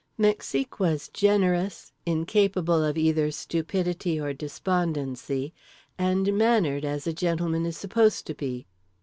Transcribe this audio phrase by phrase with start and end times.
[0.17, 5.53] Mexique was generous, incapable of either stupidity or despondency,
[5.95, 8.65] and mannered as a gentleman is supposed to be.